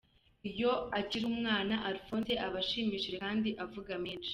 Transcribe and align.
Iyo 0.49 0.71
akiri 0.99 1.25
umwana, 1.33 1.73
Alphonse 1.89 2.33
aba 2.45 2.57
ashimishije 2.63 3.15
kandi 3.25 3.49
avuga 3.63 3.91
menshi. 4.03 4.29